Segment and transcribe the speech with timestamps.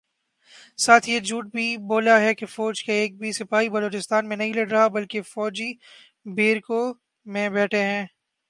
[0.79, 4.53] ساتھ یہ جھوٹ بھی بولا ہے کہ فوج کا ایک بھی سپاہی بلوچستان میں نہیں
[4.53, 5.71] لڑ رہا بلکہ فوجی
[6.35, 6.83] بیرکوں
[7.25, 8.05] میں بیٹھے ہیں